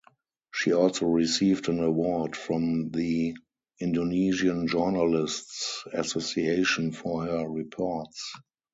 [0.51, 3.37] She also received an award from the
[3.79, 8.33] Indonesian Journalists Association for her reports.